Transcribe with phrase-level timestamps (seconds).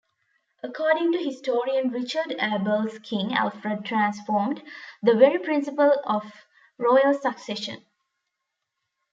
[0.63, 4.63] According to historian Richard Abels King Alfred transformed
[5.03, 6.23] the very principle of
[6.79, 7.85] royal succession.